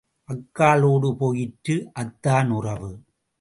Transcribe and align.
அக்காளோடு 0.29 1.09
போயிற்று, 1.17 1.75
அத்தான் 1.93 2.49
உறவு. 2.49 2.91